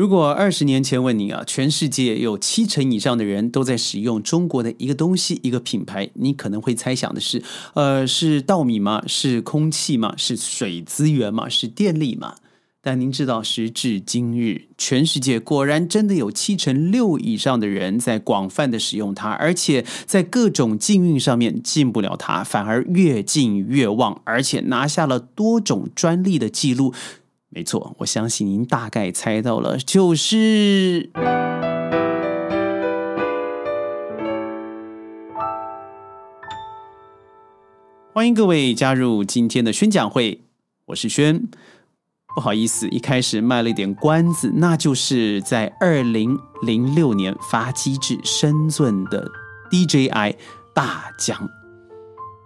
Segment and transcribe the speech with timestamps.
[0.00, 7.42] 如果二十年前问你啊，全世界有七成以上的人都在使用中国的一个东西、一个品牌，你可能会猜想的是，
[7.74, 9.02] 呃，是稻米吗？
[9.06, 10.14] 是空气吗？
[10.16, 11.50] 是水资源吗？
[11.50, 12.36] 是电力吗？
[12.82, 26.94] 但您知道，时至今日，全世界果然真的有七成六以上的人在广泛的使用它，而且在各种禁运上面禁不了它，反而越禁越旺，而且拿下了多种专利的记录。
[27.52, 31.10] 没错，我相信您大概猜到了，就是
[38.12, 40.42] 欢迎各位加入今天的宣讲会，
[40.86, 41.48] 我是轩。
[42.36, 49.28] 不好意思，一开始卖了一点关子，那就是在二零零六年发机制深圳的
[49.72, 50.36] DJI
[50.72, 51.50] 大奖。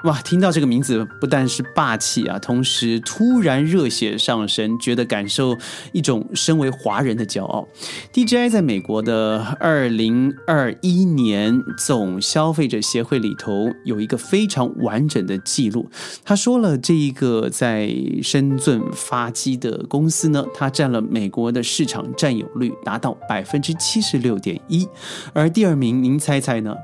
[0.05, 5.57] 哇，听到这个名字不但是霸气啊，同时突然热血上升，觉得感受
[5.93, 7.67] 一种身为华人的骄傲。
[8.13, 15.89] DJI 在美国的二零二一年总消费者协会里头有一个非常完整的记录。
[16.23, 17.91] 他说了，这一个在
[18.23, 24.87] 深圳发机的公司呢，它占了美国的市场占有率达到百分之七十六点一，
[25.33, 26.75] 而第二名，您猜猜呢？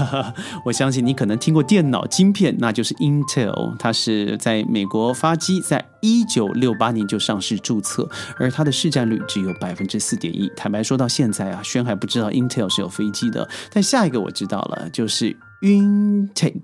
[0.64, 10.50] 我相信你可能听过电脑晶片，那就是 Intel，它是在美国发机，在一九六八年就上市注册，而它的市占率只有百分之四点一。
[10.56, 15.36] 坦白说到现在啊，轩还不知道 Intel 是有飞机的，但下一个我知道了，就是。
[15.62, 16.60] Untake，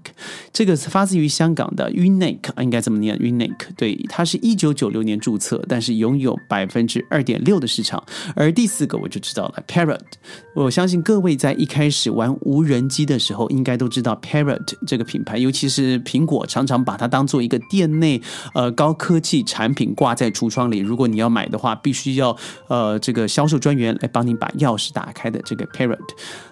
[0.52, 3.68] 这个发自于香港的 Unique，应该这么念 Unique。
[3.76, 8.02] 对，它是一九九六年注册，但是拥有百分之二点六的市场。
[8.34, 10.00] 而第四个我就知道了，Parrot。
[10.52, 18.20] 我相信各位在一开始玩无人机的时候，应该都知道 Parrot 这个品牌，尤其是苹果常常把它当做一个店内
[18.54, 20.78] 呃高科技产品挂在橱窗里。
[20.78, 25.98] 如果你要买的话，必须要呃这个销售专员来帮你把钥匙打开的这个 Parrot。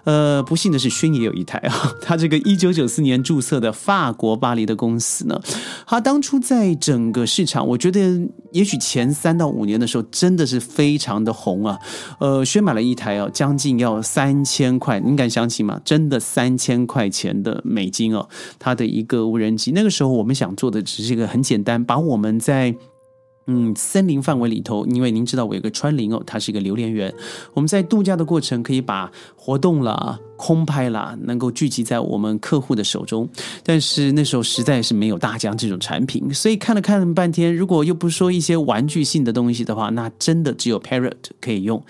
[0.05, 2.36] 呃，不幸的是，轩也有一台啊，它这个。
[2.39, 5.41] 一九九四年注册的法国巴黎的公司呢，
[5.85, 11.79] 它当初在整个市场，我觉得也许前三到五年的时候，真的是非常的红啊。
[12.19, 15.79] 呃，轩买了一台哦，将近要三千块，你敢相信吗？
[15.83, 19.71] 真的三千块钱的美金哦，它的一个无人机。
[19.71, 22.75] 那个时候我们想做的只是一个很简单，把我们在。
[23.47, 27.13] 嗯，森林范围里头，因为您知道我有个川林哦，它是一个榴莲园。
[27.53, 33.27] 我们在度假的过程，可以把活动啦、空拍啦，能够聚集在我们客户的手中。
[33.63, 41.81] 但是那时候实在是没有大疆这种产品，所以看了看了半天，如果又不说一些玩具性的东西的话，那真的只有 Parrot 可以用。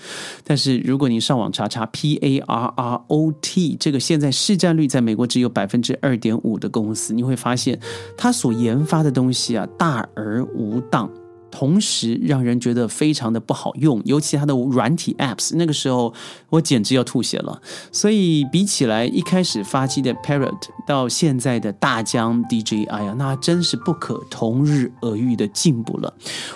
[0.44, 7.80] 但是如果你上网查查 P A R R O T 这个现在市占率在美国只有百分之二点五的公司，你会发现
[8.16, 11.10] 它所研发的东西啊，大而无当。
[11.50, 16.14] 同时让人觉得非常的不好用，尤其它的软体 apps，那个时候
[16.50, 17.62] 我简直要吐血了。
[17.92, 26.14] 所以比起来，一开始发机的 Parrot 到现在的大疆 DJI 啊，那真是不可同日而语的进步了。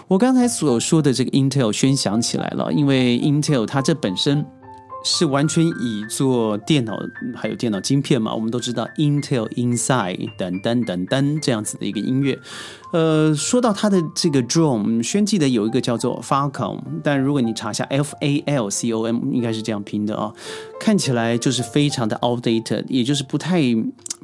[0.07, 4.45] 我刚才所说的这个 Intel 宣想起来了，因为 Intel 它这本身。
[5.03, 6.95] 是完全以做电脑
[7.33, 8.35] 还有电脑晶片嘛？
[8.35, 12.37] 我们都知道 Intel Inside 等等等等这样子的一个音乐。
[12.91, 20.31] 呃，说到它的这个 drone，轩记得有一个叫做 Falcon，但如果你查一下 F A L C O M，应该是这样拼的啊，
[20.79, 23.61] 看起来就是非常的 outdated，也就是不太。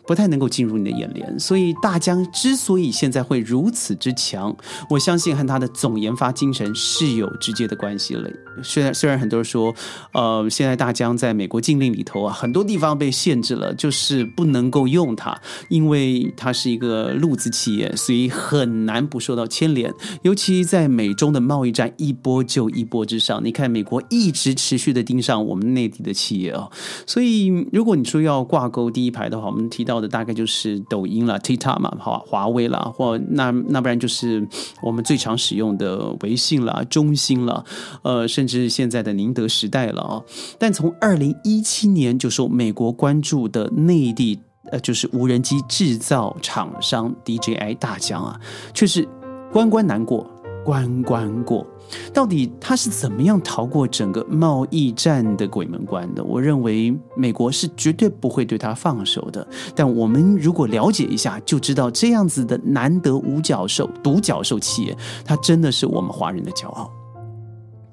[0.06, 4.56] 不太能够进入你的眼帘，所以大疆之所以现在会如此之强，
[4.90, 8.30] 我相信和它的总研发精神是有直接的关系了。
[8.64, 9.76] 虽然虽然很多人说，
[10.14, 19.94] 呃，现在大疆在美国禁令里头啊，很多地方被限制了，就是不能够用它，因为它是一个路子企业，所以很很难不受到牵连。
[20.22, 26.70] 尤其在美中的贸易战一波就一波之上，你看美国一直持续的盯上我们内地的企业啊，
[27.06, 29.98] 所以如果你说要挂钩第一排的话，我们提到。
[29.98, 34.48] 的大概就是抖音了，TikTok 嘛，华华为了，或那那不然就是
[34.84, 37.66] 我们最常使用的微信了，中兴了，
[38.04, 40.22] 呃，甚至现在的宁德时代了啊。
[40.60, 44.38] 但从二零一七年就说美国关注的内地，
[44.72, 48.40] 呃，就是无人机制造厂商 DJI 大疆啊，
[48.74, 49.08] 却是
[49.52, 50.30] 关关难过
[50.64, 51.66] 关关过。
[52.14, 56.22] 到底他是怎么样逃过整个贸易战的鬼门关的？
[56.22, 59.48] 我认为美国是绝对不会对他放手的。
[59.74, 66.92] 但我们如果了解一下，就知道这样子的难得五角兽、独角兽企业，它真的是我们华人的骄傲。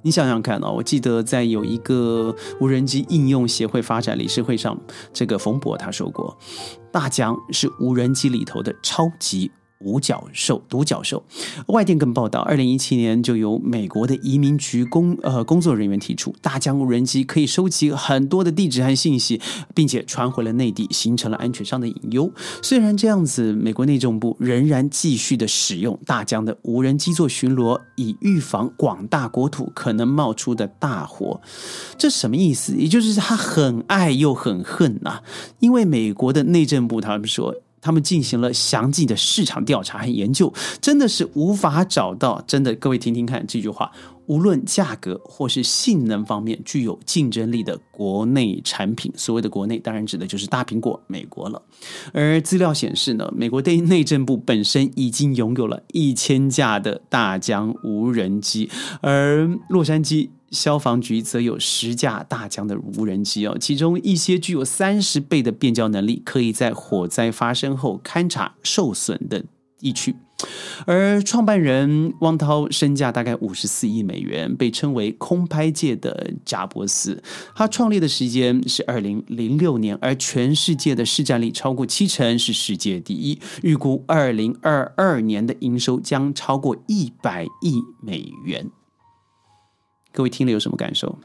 [0.04, 4.78] 你想想看啊，我记得在有一个无人机应用协会发展理事会上，
[5.14, 6.36] 这个冯博他说过，
[6.92, 9.50] 大疆是无人机里头的超级。
[9.84, 11.22] 五角兽、独角兽。
[11.66, 19.40] 外电更报道，二零一七年就由美国的移民局工呃工作人员提出，大疆无人机可以收集很多的地址和信息，
[19.74, 22.32] 并且传回了内地，形成了安全上的隐忧。
[22.62, 31.40] 虽然这样子，美国内政部仍然继续的使用大疆的无人机做巡逻，以预防广大国土可能冒出的大火。
[31.98, 32.74] 这什么意思？
[32.76, 35.20] 也就是他很爱又很恨呐，
[35.58, 37.54] 因为美国的内政部他们说。
[37.84, 40.50] 他们进行了详细的市场调查和研究，
[40.80, 42.74] 真的是无法找到真的。
[42.76, 43.92] 各位听听看这句话，
[44.24, 51.60] 无论价格或是性能方面具有竞争力的国内产品，所谓的国内当然指的就是大苹果美国了。
[52.14, 58.70] 而资料显示呢，美国的内政部本身已经拥有了一千架的大疆无人机，
[59.02, 60.30] 而洛杉矶。
[60.54, 69.44] 消防局则有十架大疆的无人机哦，其中一些具有三十倍的变焦能力，可以在火灾发生后勘察受损的
[69.78, 70.14] 地区。
[70.84, 77.22] 而创办人汪涛身价大概五十四亿美元，被称为空拍界的贾伯斯。
[77.54, 83.38] 他创立的时间是二零零六年，而全世界的市占率超过七成，是世界第一。
[83.62, 88.70] 预估二零二二年的营收将超过一百亿美元。
[90.14, 91.18] 各位听了有什么感受？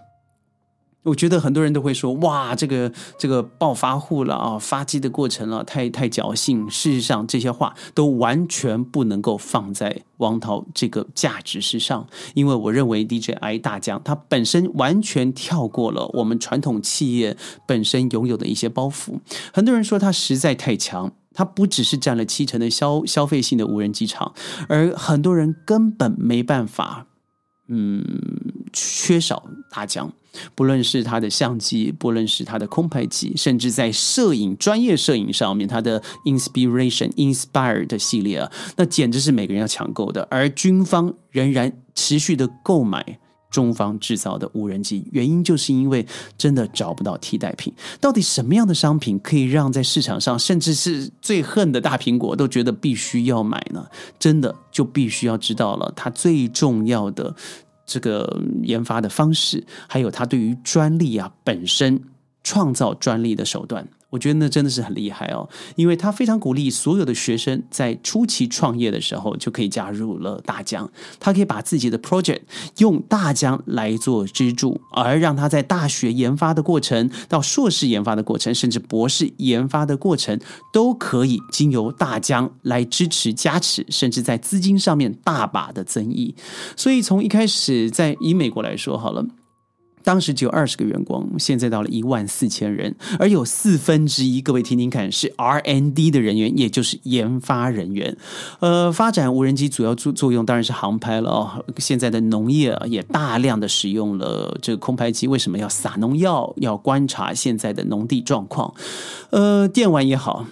[1.04, 19.20] 我觉得很多人都会说：“哇，这个这个暴发户了啊，发迹的过程了，太太侥幸。”事实上，这些话都完全不能够放在王涛这个价值之上，因为我认为 DJI 大疆它本身完全跳过了我们传统企业本身拥有的一些包袱。
[19.54, 24.34] 很多人说它实在太强，它不只是占了七成的消消费性的无人机场，
[24.68, 27.06] 而很多人根本没办法。
[27.72, 28.04] 嗯，
[28.74, 30.12] 缺少大疆，
[30.56, 40.28] 不论是它的相机，不论是它的空拍机，甚至在摄影专业摄影上面，它的 Inspiration Inspired 系列啊，那简直是每个人要抢购的。
[40.30, 43.20] 而军方仍然持续的购买。
[43.52, 46.06] 中方制造的无人机，原因就是因为
[46.38, 47.74] 真的找不到替代品。
[48.00, 53.84] 到底什么样的商品可以让在市场上，甚至是最恨的大苹果都觉得必须要买呢？
[54.20, 57.36] 真的就必须要知道了，它最重要的
[57.90, 62.00] 这个研发的方式，还有它对于专利啊本身
[62.44, 63.88] 创造专利的手段。
[64.10, 70.90] 我觉得那真的是很厉害哦，因为他非常鼓励所有的学生在初期创业的时候就可以加入了大疆，
[71.20, 72.42] 他可以把自己的 project
[72.78, 80.40] 用大疆来做支柱，而让他在大学研发的过程、到硕士研发的过程，甚至博士研发的过程，
[80.74, 86.36] 都可以经由大疆来支持加持，甚至在资金上面大把的增益。
[86.76, 89.26] 所以从一开始，在以美国来说好了。
[90.04, 98.18] 当时只有二十个员工，现在到了一万四千人，而有四分之一，各位听听看，是 R N D 的人员，也就是研发人员。
[98.60, 101.66] 呃，发展无人机主要作作用当然是航拍了哦。
[101.78, 106.54] 现在的农业也大量的使用了这个空拍机，为什么要撒农药？
[106.58, 108.74] 要观察现在的农地状况。
[109.30, 110.46] 呃，电玩也好，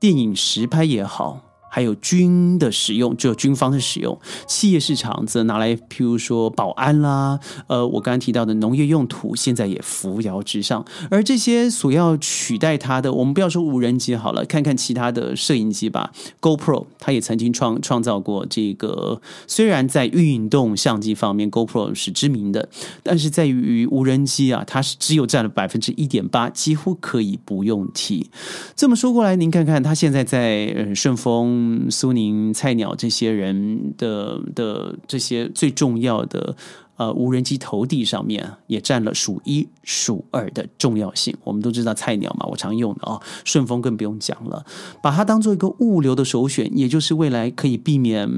[0.00, 1.51] 电影实拍也好。
[1.74, 4.14] 还有军的使用，就军方的使用；
[4.46, 10.84] 企业市场则拿来，譬如说保安啦，呃，我刚刚提到的农业用途，现在也扶摇直上。
[11.10, 16.12] 而这些所要取代它的，我们不要说无人机好了，看看其他的摄影机吧。
[16.42, 22.68] GoPro 它也曾经创创造过这个，虽然在运动相机方面，GoPro 是知名的，
[23.02, 28.28] 但是在于无人机啊，它是只有占了百分之一点八，几乎可以不用提。
[28.76, 31.61] 这么说过来，您看看它现在在顺丰。
[31.62, 36.56] 嗯，苏宁、菜鸟这些人的的这些最重要的
[36.96, 41.34] 呃无人机投递上面，也占了数一数二的重要性。
[41.44, 44.64] 我们都知道菜鸟嘛，我常用的啊，顺丰更不用讲了，
[45.02, 48.28] 把它当做一个物流的首选，也就是未来可以避免。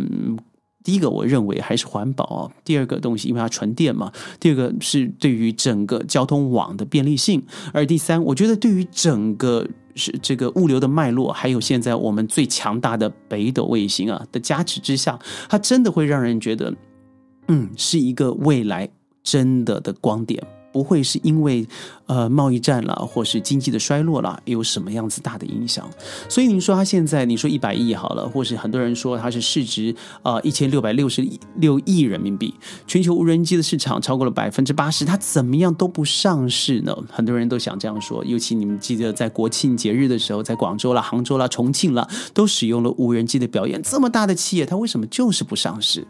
[0.85, 7.41] 第一个，我认为还是环保；第二个东西，因为它纯电嘛；第二个是对于整个交通网的便利性；
[7.73, 16.75] 而第三，我觉得对于整个是这个物流的脉络，还有现在我们最强大的北斗卫星啊的加持之下，它真的会让人觉得，
[17.49, 18.89] 嗯，是一个未来
[19.23, 20.43] 真的的光点。
[20.75, 21.65] 不会是因为
[22.07, 25.89] 呃贸易战了，或是经济的衰落了，有什么样子大的影响？
[26.29, 31.25] 所以您说它现在，你说一百亿好了，或是很多人说它是市值啊一千六百六十
[31.59, 32.53] 六亿人民币，
[32.89, 36.93] 全球无人机的市场超过了百分之八十，它怎么样都不上市呢？
[37.09, 46.05] 很多人都想这样说，尤其你们记得在国庆节日的时候，在广州啦、杭州啦、重庆啦，都使用了无人机的表演，这么大的企业，它为什么就是不上市？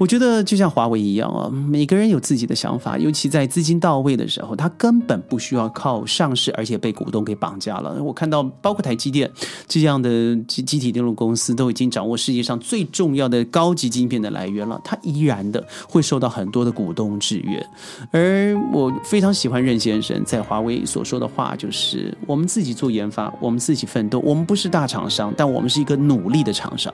[0.00, 8.02] 我觉得就像华为一样啊，每个人有自己的想法，尤其在资金到位的时候，他根本不需要靠上市，而且被股东给绑架了。
[8.02, 9.30] 我看到，包括台积电
[9.68, 17.62] 这样的集集体电路公司，都已经掌握世界上最重要的高级晶片的来源了，它依然的会受到很多的股东制约。
[18.10, 26.90] 而我非常喜欢任先生在华为所说的话，就是我们自己做研发，我们自己奋斗，我们不是大厂商，但我们是一个努力的厂商。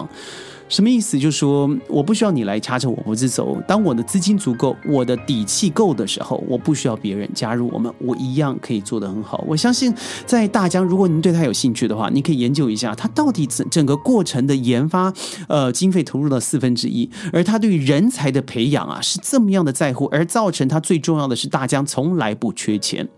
[0.69, 1.19] 什么意思？
[1.19, 3.57] 就是说我不需要你来掐着我脖子走。
[3.69, 9.45] 当我的资金足够，我的底气够的时候，我不需要别人加入我们，我一样可以做得很好。
[9.47, 9.95] 我相信，
[10.27, 15.13] 在大疆，如果您对他有兴趣的话，你可以研究一下，他到底整整个过程的研发，
[15.49, 23.09] 呃，经费投入了四分之一，而他对于人才的培养啊，是这么样的在乎，而造成他最重要的是，大疆从来不缺钱。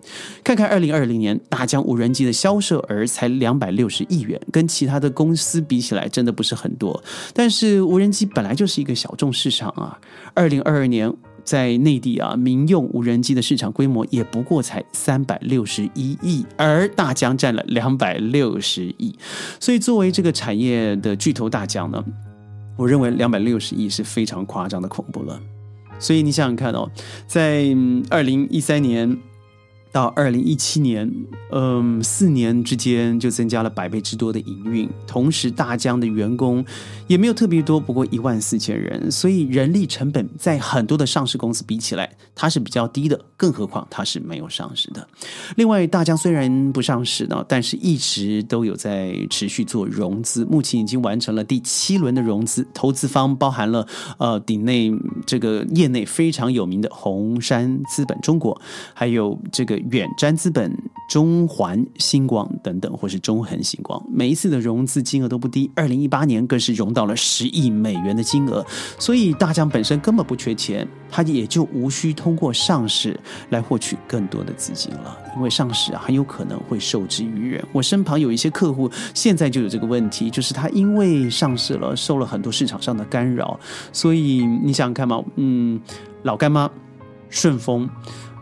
[0.45, 7.03] 看看二零二零年大疆无人机的销售额才两百六十亿元，跟其他的公司比起来，真的不是很多。
[7.39, 9.97] 但是无人机本来就是一个小众市场啊！
[10.35, 11.09] 二零二二年
[11.45, 19.17] 在内地啊，民用无人机的市场规模也不过才三百六十一亿，而大疆占了两百六十亿。
[19.61, 22.05] 所以作为这个产业的巨头大疆呢，
[22.77, 25.41] 我认为两百六十亿是非常夸张的恐怖了。
[26.01, 26.91] 所以你想想看哦，
[27.29, 27.69] 在
[28.11, 29.17] 二零一三年。
[29.91, 31.11] 到二零一七年，
[31.51, 36.65] 嗯，四年之间就增加了百倍之多的营运，同时大疆的员工
[37.07, 45.09] 也没有特别多，不过一万四千人，所以人力成本在很多的上市公司比起来，它是比较低的，更何况它是没有上市的。
[45.57, 53.87] 另外，大疆虽然不上市呢，但是一直都有在持续做融资，目前已经完成了第七轮的融资，投资方包含了
[54.19, 54.93] 呃鼎内
[55.25, 58.61] 这个业内非常有名的红杉资本中国，
[58.93, 59.78] 还有这个。
[59.91, 60.77] 远瞻资本、
[61.09, 65.71] 中环星光等等，或是中恒星光，每一次的融资金额都不低。
[65.75, 68.65] 二零一八年更是融到了十亿美元的金额，
[68.99, 73.19] 所以大疆本身根本不缺钱，它也就无需通过上市
[73.51, 75.17] 来获取更多的资金了。
[75.37, 77.65] 因为上市啊，很有可能会受制于人。
[77.73, 83.59] 我身旁有一些客户现在就有这个问题，就是他因为上市了，受了很多市场上的干扰，
[83.93, 85.81] 所以你想想看嘛，嗯，
[86.23, 86.71] 老干妈、
[87.31, 87.89] 顺丰。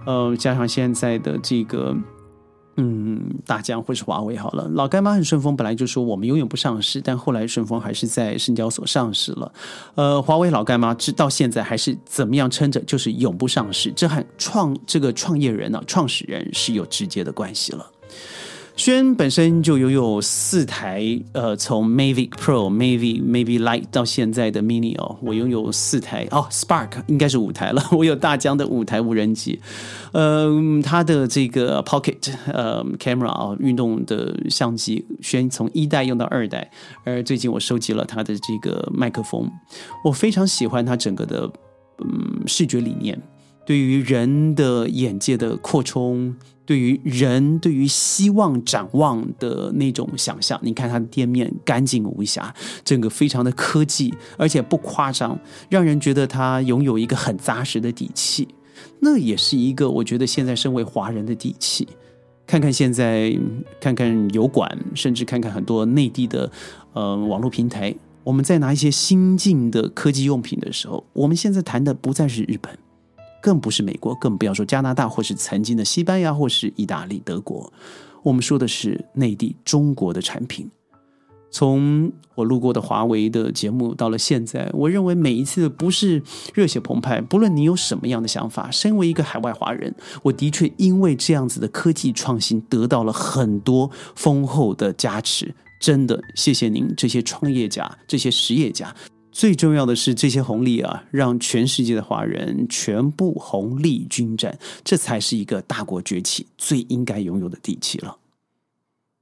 [0.06, 1.94] 呃，加上现在的这个，
[2.76, 9.52] 嗯，大疆或是华为好了，老干妈和顺丰本来就说我们永远不上市，但后来顺丰还是在深交所上市了。
[9.96, 17.90] 呃，华为、老干妈直到现在还是怎么样撑着，就是永不上市，这和创这个创业人呢、创始人是有直接的关系了。
[18.76, 21.02] 轩本身就拥有四台，
[21.32, 27.82] 呃，从 Mavic Pro、Mavic Mavic Light 到现在的 Mini 哦，我拥有四台哦，Spark 应该是五台了。
[27.90, 29.58] 我有大疆的五台无人机，
[30.12, 36.70] 嗯，它的这个 Pocket 呃 Camera 啊，运动的相机，轩从一代用到二代，
[37.02, 39.50] 而最近我收集了它的这个麦克风，
[40.04, 41.50] 我非常喜欢它整个的
[42.04, 43.18] 嗯视觉理念，
[43.64, 46.36] 对于人的眼界的扩充。
[46.66, 52.52] 对于人，对于希望展望的那种想象，你看它的店面干净无瑕，
[52.84, 55.38] 整个非常的科技，而且不夸张，
[55.70, 58.48] 让人觉得它拥有一个很扎实的底气。
[59.00, 61.86] 那也是一个我觉得现在身为华人的底气。
[62.46, 63.36] 看看现在，
[63.80, 66.50] 看看油管，甚至看看很多内地的
[66.92, 72.76] 呃网络平台，我们在拿一些新进的科技用品的时候，我们现在谈的不再是日本。
[73.46, 77.72] 更不是美国，更不要说加拿大，或是曾经的西班牙，或是意大利、德国。
[78.24, 80.68] 我们说的是内地中国的产品。
[81.52, 86.20] 从我录过的华为的节目到了现在，我认为每一次不是
[86.54, 95.54] 热血澎湃，不论你有什么样的想法，身为一个海外华人，我的确因为这样子的科技创新得到了很多丰厚的加持。
[95.80, 98.92] 真的，谢谢您这些创业家，这些实业家。
[99.36, 108.16] 最重要的是，这些红利啊，让全世界的华人全部红利均沾，这才是一个大国崛起最应该拥有的底气了。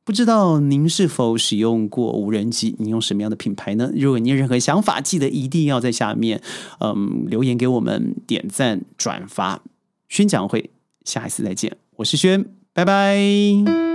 [0.04, 2.76] 不知道您是否使用过无人机？
[2.78, 3.90] 你用什么样的品牌呢？
[3.96, 6.40] 如果您有任何想法，记得一定要在下面
[6.78, 9.62] 嗯留言给我们，点赞转发。
[10.08, 10.70] 宣讲会，
[11.04, 13.93] 下一次再见，我是轩，拜拜。